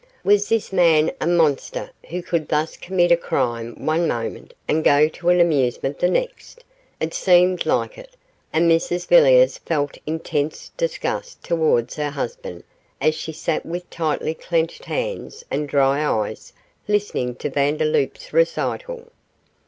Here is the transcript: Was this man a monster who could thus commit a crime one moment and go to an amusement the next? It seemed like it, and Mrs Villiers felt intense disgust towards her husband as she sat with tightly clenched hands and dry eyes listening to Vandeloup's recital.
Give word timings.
Was 0.23 0.49
this 0.49 0.73
man 0.73 1.11
a 1.21 1.27
monster 1.27 1.91
who 2.09 2.23
could 2.23 2.47
thus 2.47 2.75
commit 2.75 3.11
a 3.11 3.15
crime 3.15 3.75
one 3.75 4.07
moment 4.07 4.55
and 4.67 4.83
go 4.83 5.07
to 5.07 5.29
an 5.29 5.39
amusement 5.39 5.99
the 5.99 6.09
next? 6.09 6.63
It 6.99 7.13
seemed 7.13 7.67
like 7.67 7.99
it, 7.99 8.17
and 8.51 8.67
Mrs 8.67 9.07
Villiers 9.07 9.59
felt 9.59 9.99
intense 10.07 10.71
disgust 10.75 11.43
towards 11.43 11.97
her 11.97 12.09
husband 12.09 12.63
as 12.99 13.13
she 13.13 13.31
sat 13.31 13.63
with 13.63 13.87
tightly 13.91 14.33
clenched 14.33 14.85
hands 14.85 15.45
and 15.51 15.69
dry 15.69 16.03
eyes 16.03 16.51
listening 16.87 17.35
to 17.35 17.51
Vandeloup's 17.51 18.33
recital. 18.33 19.11